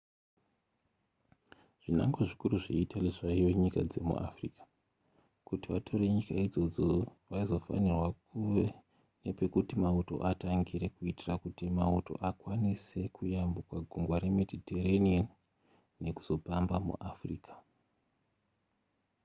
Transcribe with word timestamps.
zvinangwa 1.81 2.21
zvikuru 2.29 2.55
zveitaly 2.63 3.09
zvaive 3.15 3.51
nyika 3.63 3.81
dzemu 3.89 4.13
africa 4.29 4.61
kuti 5.47 5.65
vatore 5.73 6.05
nyika 6.15 6.33
idzodzo 6.45 6.83
vaizofanirwa 7.31 8.07
kuve 8.29 8.65
nepekuti 9.23 9.73
mauto 9.83 10.15
atangire 10.29 10.85
kuitira 10.95 11.33
kuti 11.43 11.63
mauto 11.79 12.13
akwanise 12.29 13.01
kuyambuka 13.15 13.75
gungwa 13.89 14.15
remediterranean 14.23 15.25
nekuzopamba 16.03 16.75
muafrica 16.87 17.53